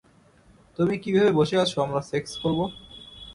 [0.79, 2.59] তুমি কি ভেবে বসে আছো আমরা সেক্স করব?